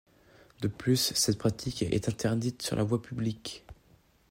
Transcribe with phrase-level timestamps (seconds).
[0.61, 3.67] De plus, cette pratique est interdite sur la voie publique.